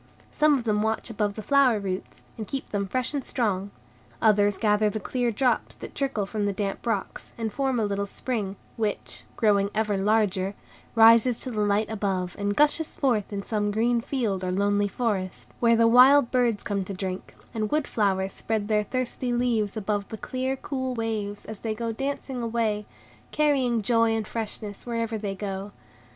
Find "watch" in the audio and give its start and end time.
0.81-1.11